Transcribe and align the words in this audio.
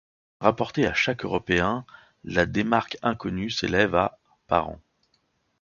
Rapporté 0.39 0.87
à 0.87 0.95
chaque 0.95 1.25
européen, 1.25 1.85
la 2.23 2.47
démarque 2.47 2.97
inconnue 3.03 3.51
s’élève 3.51 3.93
à 3.93 4.17
par 4.47 4.69
an. 4.69 4.79